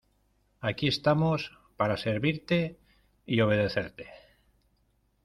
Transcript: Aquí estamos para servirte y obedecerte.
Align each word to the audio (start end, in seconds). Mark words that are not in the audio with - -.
Aquí 0.69 0.87
estamos 0.87 1.51
para 1.77 1.95
servirte 1.95 2.79
y 3.27 3.39
obedecerte. 3.41 4.09